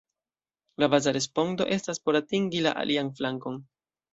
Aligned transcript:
La 0.83 0.87
baza 0.93 1.13
respondo 1.17 1.67
estas 1.77 2.01
"por 2.07 2.19
atingi 2.23 2.65
la 2.69 2.73
alian 2.85 3.13
flankon". 3.21 3.65